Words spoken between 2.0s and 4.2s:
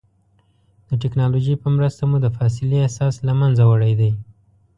مو د فاصلې احساس له منځه وړی دی.